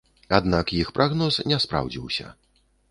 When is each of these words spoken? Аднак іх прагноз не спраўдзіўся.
Аднак 0.37 0.73
іх 0.79 0.89
прагноз 0.97 1.39
не 1.53 1.57
спраўдзіўся. 1.67 2.27